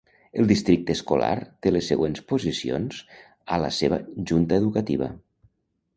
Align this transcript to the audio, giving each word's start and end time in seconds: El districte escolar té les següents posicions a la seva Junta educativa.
El 0.43 0.47
districte 0.51 0.95
escolar 0.97 1.33
té 1.65 1.73
les 1.75 1.91
següents 1.93 2.23
posicions 2.33 3.03
a 3.57 3.61
la 3.65 3.73
seva 3.81 4.01
Junta 4.33 4.63
educativa. 4.63 5.15